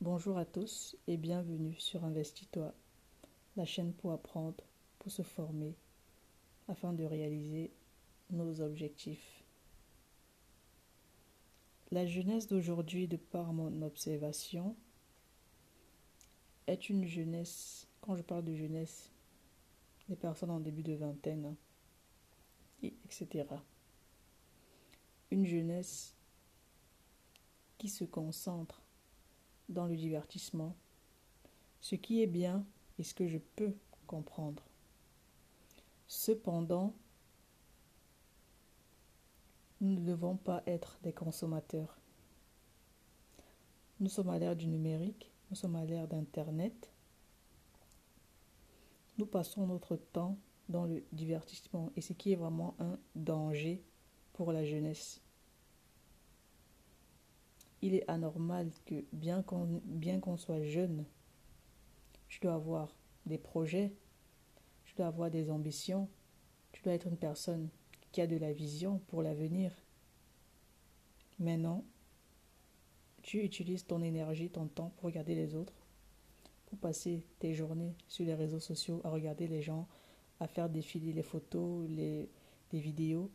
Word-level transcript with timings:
Bonjour 0.00 0.38
à 0.38 0.44
tous 0.44 0.94
et 1.08 1.16
bienvenue 1.16 1.74
sur 1.74 2.04
Investis-toi, 2.04 2.72
la 3.56 3.64
chaîne 3.64 3.92
pour 3.92 4.12
apprendre, 4.12 4.62
pour 5.00 5.10
se 5.10 5.22
former, 5.22 5.74
afin 6.68 6.92
de 6.92 7.02
réaliser 7.02 7.72
nos 8.30 8.60
objectifs. 8.60 9.42
La 11.90 12.06
jeunesse 12.06 12.46
d'aujourd'hui, 12.46 13.08
de 13.08 13.16
par 13.16 13.52
mon 13.52 13.82
observation, 13.82 14.76
est 16.68 16.88
une 16.88 17.04
jeunesse, 17.04 17.88
quand 18.00 18.14
je 18.14 18.22
parle 18.22 18.44
de 18.44 18.54
jeunesse, 18.54 19.10
des 20.08 20.14
personnes 20.14 20.50
en 20.50 20.60
début 20.60 20.84
de 20.84 20.94
vingtaine, 20.94 21.56
etc. 22.84 23.48
Une 25.32 25.44
jeunesse 25.44 26.14
qui 27.78 27.88
se 27.88 28.04
concentre 28.04 28.80
dans 29.68 29.86
le 29.86 29.96
divertissement, 29.96 30.76
ce 31.80 31.94
qui 31.94 32.22
est 32.22 32.26
bien 32.26 32.64
et 32.98 33.02
ce 33.02 33.14
que 33.14 33.28
je 33.28 33.38
peux 33.38 33.74
comprendre. 34.06 34.62
Cependant, 36.06 36.94
nous 39.80 39.90
ne 39.90 40.04
devons 40.04 40.36
pas 40.36 40.62
être 40.66 40.98
des 41.02 41.12
consommateurs. 41.12 41.98
Nous 44.00 44.08
sommes 44.08 44.30
à 44.30 44.38
l'ère 44.38 44.56
du 44.56 44.66
numérique, 44.66 45.30
nous 45.50 45.56
sommes 45.56 45.76
à 45.76 45.84
l'ère 45.84 46.08
d'Internet. 46.08 46.90
Nous 49.18 49.26
passons 49.26 49.66
notre 49.66 49.96
temps 49.96 50.38
dans 50.68 50.84
le 50.84 51.04
divertissement 51.12 51.92
et 51.96 52.00
ce 52.00 52.12
qui 52.12 52.32
est 52.32 52.36
vraiment 52.36 52.74
un 52.78 52.98
danger 53.14 53.82
pour 54.32 54.52
la 54.52 54.64
jeunesse 54.64 55.20
il 57.82 57.94
est 57.94 58.08
anormal 58.08 58.70
que 58.86 59.04
bien 59.12 59.42
qu'on 59.42 59.80
bien 59.84 60.20
qu'on 60.20 60.36
soit 60.36 60.62
jeune, 60.62 61.04
tu 62.28 62.40
dois 62.40 62.54
avoir 62.54 62.94
des 63.26 63.38
projets, 63.38 63.92
tu 64.84 64.94
dois 64.94 65.06
avoir 65.06 65.30
des 65.30 65.50
ambitions, 65.50 66.08
tu 66.72 66.82
dois 66.82 66.94
être 66.94 67.06
une 67.06 67.16
personne 67.16 67.68
qui 68.12 68.20
a 68.20 68.26
de 68.26 68.36
la 68.36 68.52
vision 68.52 69.00
pour 69.08 69.22
l'avenir. 69.22 69.72
Maintenant, 71.38 71.84
tu 73.22 73.42
utilises 73.42 73.86
ton 73.86 74.02
énergie, 74.02 74.50
ton 74.50 74.66
temps 74.66 74.92
pour 74.96 75.04
regarder 75.04 75.34
les 75.34 75.54
autres, 75.54 75.74
pour 76.66 76.78
passer 76.78 77.24
tes 77.38 77.54
journées 77.54 77.94
sur 78.08 78.24
les 78.24 78.34
réseaux 78.34 78.60
sociaux 78.60 79.00
à 79.04 79.10
regarder 79.10 79.46
les 79.46 79.62
gens, 79.62 79.86
à 80.40 80.48
faire 80.48 80.68
défiler 80.68 81.12
les 81.12 81.22
photos, 81.22 81.88
les, 81.88 82.28
les 82.72 82.80
vidéos. 82.80 83.30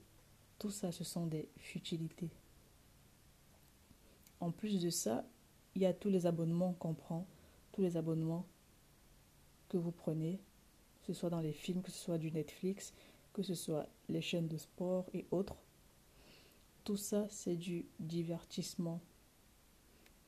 Tout 0.59 0.71
ça, 0.71 0.91
ce 0.91 1.03
sont 1.03 1.27
des 1.27 1.47
futilités. 1.57 2.29
En 4.43 4.51
plus 4.51 4.81
de 4.81 4.89
ça, 4.89 5.23
il 5.73 5.83
y 5.83 5.85
a 5.85 5.93
tous 5.93 6.09
les 6.09 6.25
abonnements 6.25 6.73
qu'on 6.73 6.93
prend, 6.93 7.25
tous 7.71 7.79
les 7.79 7.95
abonnements 7.95 8.45
que 9.69 9.77
vous 9.77 9.93
prenez, 9.93 10.41
que 10.99 11.07
ce 11.07 11.13
soit 11.13 11.29
dans 11.29 11.39
les 11.39 11.53
films, 11.53 11.81
que 11.81 11.91
ce 11.91 11.97
soit 11.97 12.17
du 12.17 12.29
Netflix, 12.29 12.93
que 13.31 13.41
ce 13.41 13.55
soit 13.55 13.87
les 14.09 14.19
chaînes 14.19 14.49
de 14.49 14.57
sport 14.57 15.05
et 15.13 15.25
autres. 15.31 15.55
Tout 16.83 16.97
ça, 16.97 17.25
c'est 17.29 17.55
du 17.55 17.85
divertissement 18.01 18.99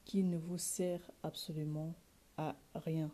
qui 0.06 0.24
ne 0.24 0.38
vous 0.38 0.60
sert 0.60 1.12
absolument 1.22 1.94
à 2.38 2.56
rien. 2.74 3.12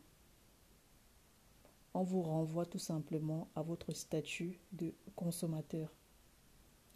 On 1.95 2.03
vous 2.03 2.21
renvoie 2.21 2.67
tout 2.67 2.77
simplement 2.77 3.47
à 3.55 3.63
votre 3.63 3.91
statut 3.93 4.59
de 4.71 4.93
consommateur. 5.15 5.91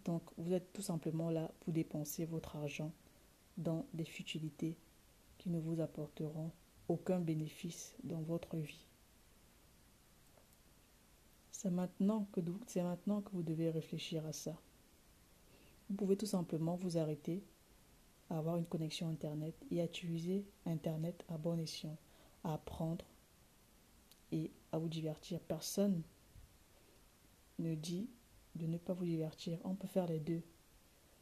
Donc, 0.03 0.21
vous 0.37 0.53
êtes 0.53 0.71
tout 0.73 0.83
simplement 0.83 1.31
là 1.31 1.49
pour 1.61 1.73
dépenser 1.73 2.25
votre 2.25 2.55
argent 2.55 2.91
dans 3.57 3.85
des 3.93 4.05
futilités 4.05 4.77
qui 5.37 5.49
ne 5.49 5.59
vous 5.59 5.79
apporteront 5.79 6.51
aucun 6.87 7.19
bénéfice 7.19 7.95
dans 8.03 8.21
votre 8.21 8.57
vie. 8.57 8.85
C'est 11.51 11.71
maintenant 11.71 12.27
que, 12.31 12.41
c'est 12.67 12.83
maintenant 12.83 13.21
que 13.21 13.31
vous 13.31 13.43
devez 13.43 13.69
réfléchir 13.69 14.25
à 14.25 14.33
ça. 14.33 14.55
Vous 15.89 15.95
pouvez 15.95 16.17
tout 16.17 16.25
simplement 16.25 16.75
vous 16.75 16.97
arrêter 16.97 17.43
à 18.29 18.37
avoir 18.37 18.57
une 18.57 18.65
connexion 18.65 19.07
Internet 19.07 19.55
et 19.71 19.81
à 19.81 19.85
utiliser 19.85 20.45
Internet 20.65 21.23
à 21.29 21.37
bon 21.37 21.59
escient, 21.59 21.97
à 22.43 22.53
apprendre 22.53 23.05
et 24.31 24.51
à 24.71 24.77
vous 24.77 24.89
divertir. 24.89 25.39
Personne 25.39 26.01
ne 27.59 27.75
dit 27.75 28.09
de 28.55 28.67
ne 28.67 28.77
pas 28.77 28.93
vous 28.93 29.05
divertir. 29.05 29.59
On 29.63 29.75
peut 29.75 29.87
faire 29.87 30.07
les 30.07 30.19
deux. 30.19 30.41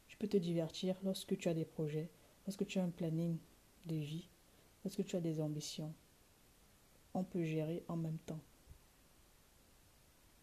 Tu 0.08 0.16
peux 0.16 0.28
te 0.28 0.36
divertir 0.36 0.96
lorsque 1.02 1.36
tu 1.36 1.48
as 1.48 1.54
des 1.54 1.64
projets, 1.64 2.10
est-ce 2.46 2.56
que 2.56 2.64
tu 2.64 2.78
as 2.78 2.84
un 2.84 2.90
planning 2.90 3.38
de 3.86 3.96
vie? 3.96 4.28
Est-ce 4.84 4.96
que 4.96 5.02
tu 5.02 5.16
as 5.16 5.20
des 5.20 5.40
ambitions? 5.40 5.94
On 7.14 7.24
peut 7.24 7.44
gérer 7.44 7.84
en 7.88 7.96
même 7.96 8.18
temps. 8.18 8.40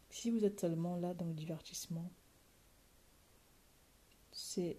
Si 0.09 0.29
vous 0.29 0.43
êtes 0.45 0.59
seulement 0.59 0.95
là 0.97 1.13
dans 1.13 1.25
le 1.25 1.33
divertissement, 1.33 2.11
c'est 4.31 4.77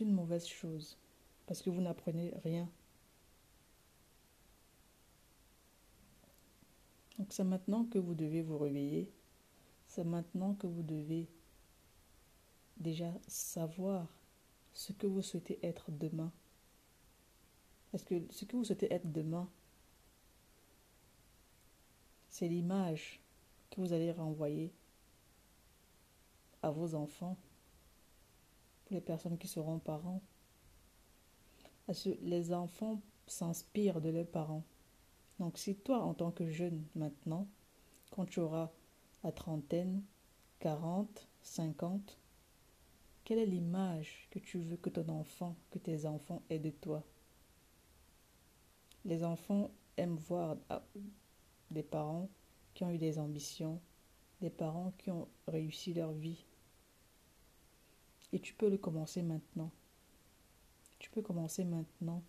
une 0.00 0.12
mauvaise 0.12 0.46
chose 0.46 0.98
parce 1.46 1.62
que 1.62 1.70
vous 1.70 1.80
n'apprenez 1.80 2.32
rien. 2.44 2.68
Donc 7.18 7.28
c'est 7.32 7.44
maintenant 7.44 7.84
que 7.84 7.98
vous 7.98 8.14
devez 8.14 8.42
vous 8.42 8.58
réveiller. 8.58 9.10
C'est 9.86 10.04
maintenant 10.04 10.54
que 10.54 10.66
vous 10.66 10.82
devez 10.82 11.28
déjà 12.76 13.12
savoir 13.26 14.06
ce 14.76 14.92
que 14.92 15.06
vous 15.06 15.22
souhaitez 15.22 15.58
être 15.62 15.90
demain. 15.90 16.30
Est-ce 17.94 18.04
que 18.04 18.22
ce 18.30 18.44
que 18.44 18.56
vous 18.56 18.64
souhaitez 18.64 18.92
être 18.92 19.10
demain, 19.10 19.48
c'est 22.28 22.46
l'image 22.46 23.22
que 23.70 23.80
vous 23.80 23.94
allez 23.94 24.12
renvoyer 24.12 24.70
à 26.60 26.70
vos 26.70 26.94
enfants, 26.94 27.38
les 28.90 29.00
personnes 29.00 29.38
qui 29.38 29.48
seront 29.48 29.78
parents. 29.78 30.20
Parce 31.86 32.02
que 32.02 32.10
les 32.20 32.52
enfants 32.52 33.00
s'inspirent 33.26 34.02
de 34.02 34.10
leurs 34.10 34.26
parents. 34.26 34.64
Donc 35.38 35.56
si 35.56 35.74
toi, 35.76 36.02
en 36.02 36.12
tant 36.12 36.30
que 36.30 36.50
jeune 36.50 36.84
maintenant, 36.94 37.48
quand 38.10 38.26
tu 38.26 38.40
auras 38.40 38.70
la 39.24 39.32
trentaine, 39.32 40.02
40, 40.58 41.26
50, 41.40 42.18
quelle 43.26 43.40
est 43.40 43.46
l'image 43.46 44.28
que 44.30 44.38
tu 44.38 44.60
veux 44.60 44.76
que 44.76 44.88
ton 44.88 45.08
enfant, 45.08 45.56
que 45.72 45.80
tes 45.80 46.06
enfants 46.06 46.42
aient 46.48 46.60
de 46.60 46.70
toi? 46.70 47.02
Les 49.04 49.24
enfants 49.24 49.72
aiment 49.96 50.16
voir 50.16 50.56
ah, 50.68 50.84
des 51.72 51.82
parents 51.82 52.28
qui 52.72 52.84
ont 52.84 52.90
eu 52.92 52.98
des 52.98 53.18
ambitions, 53.18 53.80
des 54.40 54.48
parents 54.48 54.92
qui 54.98 55.10
ont 55.10 55.26
réussi 55.48 55.92
leur 55.92 56.12
vie. 56.12 56.44
Et 58.32 58.38
tu 58.38 58.54
peux 58.54 58.70
le 58.70 58.78
commencer 58.78 59.22
maintenant. 59.22 59.72
Tu 61.00 61.10
peux 61.10 61.22
commencer 61.22 61.64
maintenant 61.64 62.22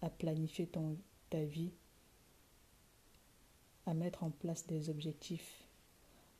à 0.00 0.08
planifier 0.08 0.66
ta 1.28 1.44
vie, 1.44 1.72
à 3.84 3.92
mettre 3.92 4.24
en 4.24 4.30
place 4.30 4.66
des 4.66 4.88
objectifs. 4.88 5.66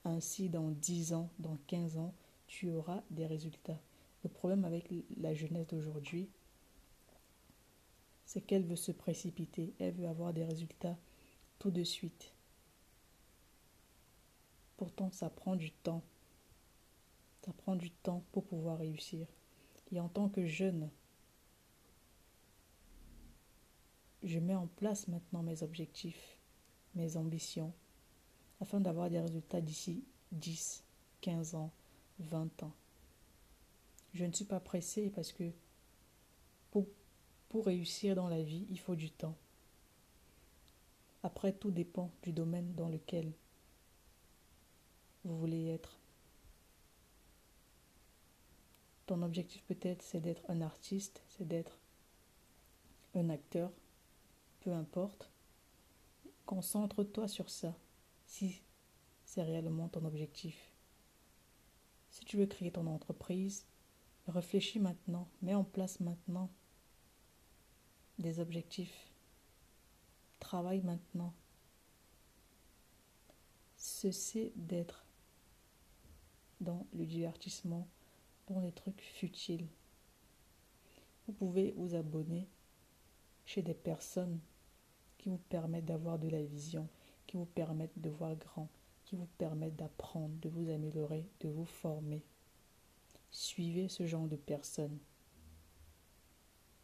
Ainsi, 0.04 0.48
dans 0.48 0.70
10 0.70 1.12
ans, 1.12 1.28
dans 1.38 1.58
15 1.66 1.98
ans, 1.98 2.14
tu 2.46 2.70
auras 2.70 3.02
des 3.10 3.26
résultats. 3.26 3.78
Le 4.25 4.31
problème 4.31 4.65
avec 4.65 4.91
la 5.17 5.34
jeunesse 5.34 5.69
d'aujourd'hui, 5.69 6.29
c'est 8.25 8.41
qu'elle 8.41 8.65
veut 8.65 8.77
se 8.77 8.93
précipiter, 8.93 9.75
elle 9.79 9.95
veut 9.95 10.09
avoir 10.09 10.33
des 10.33 10.45
résultats 10.45 10.99
tout 11.59 11.71
de 11.71 11.84
suite. 11.84 12.34
Pourtant, 14.77 15.11
ça 15.11 15.31
prend 15.31 15.56
du 15.56 15.73
temps. 15.73 16.03
Ça 17.45 17.53
prend 17.53 17.75
du 17.75 17.91
temps 17.91 18.23
pour 18.33 18.45
pouvoir 18.45 18.79
réussir. 18.79 19.27
Et 19.91 20.01
en 20.01 20.09
tant 20.09 20.29
que 20.29 20.47
jeune, 20.47 20.91
je 24.23 24.38
mets 24.38 24.55
en 24.55 24.67
place 24.67 25.09
maintenant 25.09 25.43
mes 25.43 25.62
objectifs, 25.62 26.38
mes 26.94 27.17
ambitions, 27.17 27.73
afin 28.61 28.81
d'avoir 28.81 29.09
des 29.09 29.21
résultats 29.21 29.61
d'ici 29.61 30.05
10, 30.32 30.85
15 31.21 31.55
ans, 31.55 31.71
20 32.19 32.62
ans. 32.62 32.75
Je 34.14 34.25
ne 34.25 34.32
suis 34.32 34.44
pas 34.44 34.60
pressée 34.60 35.10
parce 35.10 35.32
que 35.32 35.52
pour, 36.70 36.87
pour 37.49 37.66
réussir 37.66 38.14
dans 38.14 38.28
la 38.28 38.43
vie, 38.43 38.66
il 38.70 38.78
faut 38.78 38.96
du 38.96 39.10
temps. 39.10 39.37
Après, 41.22 41.52
tout 41.52 41.70
dépend 41.70 42.10
du 42.22 42.32
domaine 42.32 42.75
dans 42.75 42.88
lequel 42.88 43.32
vous 45.25 45.38
voulez 45.38 45.66
être. 45.69 45.99
Ton 49.06 49.22
objectif 49.22 49.62
peut-être, 49.64 50.02
c'est 50.02 50.20
d'être 50.20 50.43
un 50.49 50.61
artiste, 50.61 51.22
c'est 51.28 51.46
d'être 51.46 51.78
un 53.14 53.31
acteur, 53.31 53.72
peu 54.61 54.72
importe. 54.72 55.31
Concentre-toi 56.46 57.28
sur 57.28 57.50
ça, 57.50 57.75
si 58.26 58.62
c'est 59.25 59.43
réellement 59.43 59.88
ton 59.88 60.04
objectif. 60.04 60.72
Si 62.11 62.25
tu 62.25 62.37
veux 62.37 62.46
créer 62.46 62.70
ton 62.70 62.87
entreprise, 62.87 63.66
Réfléchis 64.28 64.78
maintenant, 64.78 65.26
mets 65.40 65.54
en 65.54 65.64
place 65.64 66.00
maintenant 66.00 66.50
des 68.19 68.40
objectifs. 68.40 69.10
travail 70.38 70.82
maintenant. 70.82 71.32
Cessez 73.76 74.52
d'être 74.54 75.04
dans 76.60 76.86
le 76.92 77.06
divertissement, 77.06 77.88
dans 78.48 78.60
les 78.60 78.72
trucs 78.72 79.00
futiles. 79.00 79.66
Vous 81.26 81.32
pouvez 81.32 81.72
vous 81.72 81.94
abonner 81.94 82.46
chez 83.46 83.62
des 83.62 83.75
personnes 83.75 84.38
qui 85.16 85.30
vous 85.30 85.40
permettent 85.48 85.86
d'avoir 85.86 86.19
de 86.19 86.28
la 86.28 86.42
vision, 86.42 86.86
qui 87.26 87.36
vous 87.36 87.46
permettent 87.46 87.98
de 87.98 88.10
voir 88.10 88.36
grand, 88.36 88.69
qui 89.04 89.16
vous 89.16 89.28
permettent 89.38 89.76
d'apprendre, 89.76 90.34
de 90.40 90.48
vous 90.48 90.69
améliorer, 90.69 91.26
de 91.40 91.48
vous 91.48 91.66
former. 91.66 92.22
Suivez 93.30 93.88
ce 93.88 94.06
genre 94.06 94.26
de 94.26 94.36
personnes. 94.36 94.98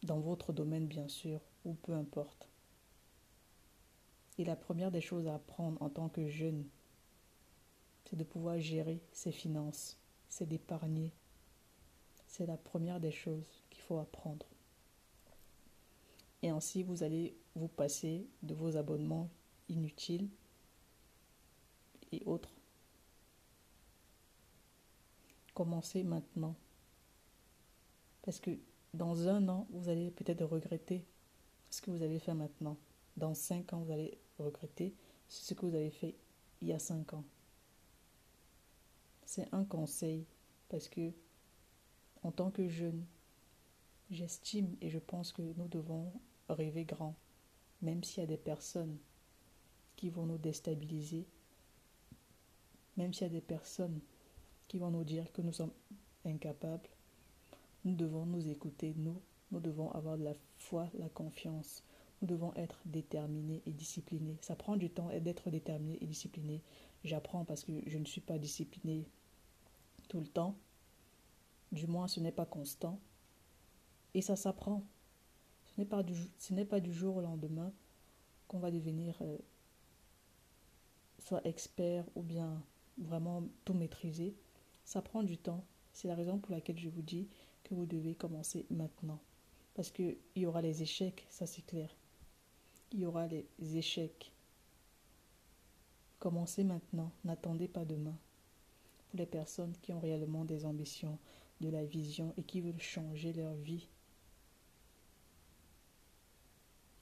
Dans 0.02 0.20
votre 0.20 0.52
domaine, 0.52 0.86
bien 0.86 1.08
sûr, 1.08 1.40
ou 1.64 1.74
peu 1.74 1.92
importe. 1.92 2.48
Et 4.38 4.44
la 4.44 4.56
première 4.56 4.90
des 4.90 5.00
choses 5.00 5.26
à 5.26 5.34
apprendre 5.36 5.80
en 5.80 5.88
tant 5.88 6.08
que 6.08 6.28
jeune, 6.28 6.66
c'est 8.04 8.16
de 8.16 8.24
pouvoir 8.24 8.58
gérer 8.58 9.00
ses 9.12 9.32
finances, 9.32 9.98
c'est 10.28 10.46
d'épargner. 10.46 11.12
C'est 12.26 12.46
la 12.46 12.56
première 12.56 13.00
des 13.00 13.12
choses 13.12 13.62
qu'il 13.70 13.82
faut 13.82 13.98
apprendre. 13.98 14.46
Et 16.42 16.50
ainsi, 16.50 16.82
vous 16.82 17.02
allez 17.02 17.36
vous 17.54 17.68
passer 17.68 18.26
de 18.42 18.54
vos 18.54 18.76
abonnements 18.76 19.30
inutiles 19.68 20.28
et 22.12 22.22
autres. 22.26 22.52
Commencez 25.54 26.02
maintenant. 26.02 26.54
Parce 28.22 28.40
que 28.40 28.50
dans 28.92 29.28
un 29.28 29.48
an, 29.48 29.66
vous 29.70 29.88
allez 29.88 30.10
peut-être 30.10 30.44
regretter 30.44 31.04
ce 31.70 31.80
que 31.80 31.90
vous 31.90 32.02
avez 32.02 32.18
fait 32.18 32.34
maintenant. 32.34 32.76
Dans 33.16 33.34
cinq 33.34 33.72
ans, 33.72 33.80
vous 33.80 33.92
allez 33.92 34.18
regretter 34.38 34.94
ce 35.28 35.54
que 35.54 35.66
vous 35.66 35.74
avez 35.74 35.90
fait 35.90 36.14
il 36.60 36.68
y 36.68 36.72
a 36.72 36.78
cinq 36.78 37.14
ans. 37.14 37.24
C'est 39.26 39.52
un 39.52 39.64
conseil 39.64 40.24
parce 40.68 40.88
que 40.88 41.12
en 42.22 42.32
tant 42.32 42.50
que 42.50 42.68
jeune, 42.68 43.04
j'estime 44.10 44.76
et 44.80 44.90
je 44.90 44.98
pense 44.98 45.32
que 45.32 45.42
nous 45.42 45.68
devons 45.68 46.12
rêver 46.48 46.84
grand, 46.84 47.14
même 47.82 48.02
s'il 48.02 48.22
y 48.22 48.24
a 48.24 48.28
des 48.28 48.36
personnes 48.36 48.96
qui 49.96 50.08
vont 50.10 50.26
nous 50.26 50.38
déstabiliser, 50.38 51.26
même 52.96 53.12
s'il 53.12 53.26
y 53.26 53.30
a 53.30 53.32
des 53.32 53.40
personnes 53.40 54.00
qui 54.68 54.78
vont 54.78 54.90
nous 54.90 55.04
dire 55.04 55.32
que 55.32 55.42
nous 55.42 55.52
sommes 55.52 55.72
incapables, 56.24 56.88
nous 57.84 57.94
devons 57.94 58.26
nous 58.26 58.48
écouter, 58.48 58.94
nous, 58.96 59.20
nous 59.50 59.60
devons 59.60 59.90
avoir 59.92 60.16
de 60.16 60.24
la 60.24 60.34
foi, 60.58 60.88
la 60.94 61.08
confiance, 61.08 61.82
nous 62.22 62.28
devons 62.28 62.54
être 62.54 62.80
déterminés 62.86 63.62
et 63.66 63.72
disciplinés. 63.72 64.38
Ça 64.40 64.56
prend 64.56 64.76
du 64.76 64.90
temps 64.90 65.10
d'être 65.20 65.50
déterminé 65.50 65.98
et 66.00 66.06
discipliné. 66.06 66.62
J'apprends 67.04 67.44
parce 67.44 67.64
que 67.64 67.72
je 67.86 67.98
ne 67.98 68.04
suis 68.06 68.20
pas 68.20 68.38
discipliné 68.38 69.06
tout 70.08 70.20
le 70.20 70.26
temps. 70.26 70.56
Du 71.72 71.86
moins, 71.86 72.08
ce 72.08 72.20
n'est 72.20 72.32
pas 72.32 72.46
constant. 72.46 72.98
Et 74.14 74.22
ça 74.22 74.36
s'apprend. 74.36 74.82
Ce 75.66 75.80
n'est 75.80 75.86
pas, 76.64 76.80
du, 76.80 76.92
jour 76.92 77.16
au 77.16 77.20
lendemain 77.20 77.72
qu'on 78.46 78.60
va 78.60 78.70
devenir 78.70 79.20
euh, 79.22 79.36
soit 81.18 81.44
expert 81.46 82.04
ou 82.14 82.22
bien 82.22 82.62
vraiment 82.96 83.42
tout 83.64 83.74
maîtriser. 83.74 84.36
Ça 84.84 85.02
prend 85.02 85.22
du 85.22 85.38
temps. 85.38 85.64
C'est 85.92 86.08
la 86.08 86.14
raison 86.14 86.38
pour 86.38 86.52
laquelle 86.52 86.78
je 86.78 86.88
vous 86.88 87.02
dis 87.02 87.28
que 87.62 87.74
vous 87.74 87.86
devez 87.86 88.14
commencer 88.14 88.66
maintenant. 88.70 89.20
Parce 89.74 89.90
qu'il 89.90 90.18
y 90.36 90.46
aura 90.46 90.62
les 90.62 90.82
échecs, 90.82 91.26
ça 91.30 91.46
c'est 91.46 91.66
clair. 91.66 91.96
Il 92.92 93.00
y 93.00 93.06
aura 93.06 93.26
les 93.26 93.46
échecs. 93.76 94.32
Commencez 96.18 96.64
maintenant, 96.64 97.10
n'attendez 97.24 97.68
pas 97.68 97.84
demain. 97.84 98.16
Pour 99.10 99.18
les 99.18 99.26
personnes 99.26 99.74
qui 99.82 99.92
ont 99.92 100.00
réellement 100.00 100.44
des 100.44 100.64
ambitions, 100.64 101.18
de 101.60 101.68
la 101.68 101.84
vision 101.84 102.32
et 102.36 102.42
qui 102.42 102.60
veulent 102.60 102.80
changer 102.80 103.32
leur 103.32 103.54
vie, 103.54 103.88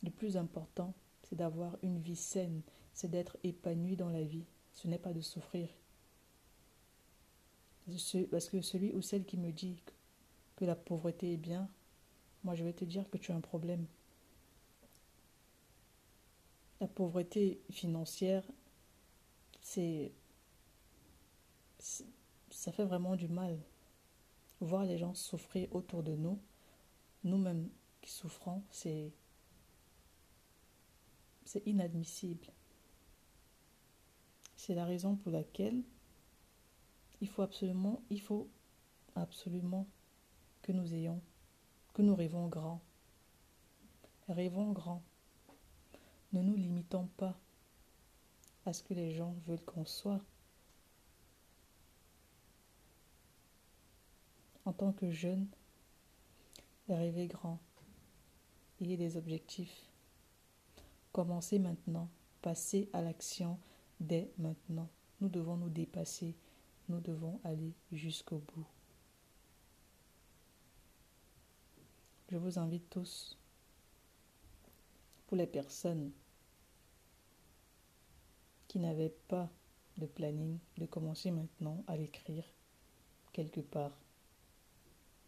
le 0.02 0.10
plus 0.10 0.36
important, 0.36 0.94
c'est 1.22 1.36
d'avoir 1.36 1.76
une 1.82 2.00
vie 2.00 2.16
saine, 2.16 2.62
c'est 2.92 3.10
d'être 3.10 3.36
épanoui 3.44 3.96
dans 3.96 4.10
la 4.10 4.22
vie. 4.22 4.44
Ce 4.72 4.88
n'est 4.88 4.98
pas 4.98 5.12
de 5.12 5.20
souffrir. 5.20 5.68
Parce 7.86 8.48
que 8.48 8.60
celui 8.60 8.92
ou 8.92 9.02
celle 9.02 9.24
qui 9.24 9.36
me 9.36 9.50
dit 9.50 9.82
que 10.56 10.64
la 10.64 10.76
pauvreté 10.76 11.32
est 11.32 11.38
bien, 11.38 11.68
moi 12.44 12.54
je 12.54 12.64
vais 12.64 12.72
te 12.72 12.84
dire 12.84 13.08
que 13.10 13.18
tu 13.18 13.32
as 13.32 13.36
un 13.36 13.40
problème. 13.40 13.86
La 16.80 16.88
pauvreté 16.88 17.60
financière, 17.70 18.44
c'est. 19.60 20.12
Ça 21.78 22.70
fait 22.70 22.84
vraiment 22.84 23.16
du 23.16 23.28
mal. 23.28 23.58
Voir 24.60 24.84
les 24.84 24.98
gens 24.98 25.14
souffrir 25.14 25.74
autour 25.74 26.04
de 26.04 26.14
nous, 26.14 26.38
nous-mêmes 27.24 27.68
qui 28.00 28.10
souffrons, 28.10 28.62
c'est. 28.70 29.12
C'est 31.44 31.66
inadmissible. 31.66 32.46
C'est 34.56 34.74
la 34.74 34.84
raison 34.84 35.16
pour 35.16 35.32
laquelle 35.32 35.82
il 37.22 37.28
faut 37.28 37.42
absolument, 37.42 38.02
il 38.10 38.20
faut 38.20 38.50
absolument 39.14 39.86
que 40.60 40.72
nous 40.72 40.92
ayons, 40.92 41.20
que 41.94 42.02
nous 42.02 42.16
rêvons 42.16 42.48
grand. 42.48 42.82
Rêvons 44.28 44.72
grand. 44.72 45.02
Ne 46.32 46.42
nous 46.42 46.56
limitons 46.56 47.06
pas 47.16 47.38
à 48.66 48.72
ce 48.72 48.82
que 48.82 48.94
les 48.94 49.12
gens 49.12 49.36
veulent 49.46 49.64
qu'on 49.64 49.84
soit. 49.84 50.20
En 54.64 54.72
tant 54.72 54.92
que 54.92 55.12
jeune, 55.12 55.46
rêvez 56.88 57.28
grand. 57.28 57.60
Ayez 58.80 58.96
des 58.96 59.16
objectifs. 59.16 59.88
Commencez 61.12 61.60
maintenant. 61.60 62.08
Passez 62.40 62.88
à 62.92 63.00
l'action 63.00 63.60
dès 64.00 64.32
maintenant. 64.38 64.88
Nous 65.20 65.28
devons 65.28 65.56
nous 65.56 65.68
dépasser 65.68 66.34
nous 66.88 67.00
devons 67.00 67.40
aller 67.44 67.72
jusqu'au 67.90 68.38
bout. 68.38 68.66
Je 72.30 72.36
vous 72.36 72.58
invite 72.58 72.88
tous, 72.88 73.36
pour 75.26 75.36
les 75.36 75.46
personnes 75.46 76.12
qui 78.68 78.78
n'avaient 78.78 79.14
pas 79.28 79.50
de 79.98 80.06
planning, 80.06 80.58
de 80.78 80.86
commencer 80.86 81.30
maintenant 81.30 81.84
à 81.86 81.96
l'écrire 81.96 82.44
quelque 83.32 83.60
part 83.60 83.92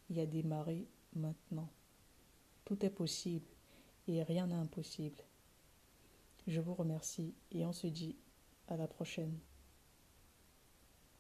Il 0.08 0.16
y 0.16 0.20
a 0.20 0.26
démarrer 0.26 0.86
maintenant. 1.14 1.68
Tout 2.64 2.84
est 2.84 2.90
possible 2.90 3.50
et 4.08 4.22
rien 4.22 4.46
n'est 4.46 4.54
impossible. 4.54 5.22
Je 6.46 6.60
vous 6.60 6.74
remercie 6.74 7.34
et 7.52 7.64
on 7.64 7.72
se 7.72 7.86
dit 7.86 8.16
à 8.68 8.76
la 8.76 8.86
prochaine. 8.86 9.38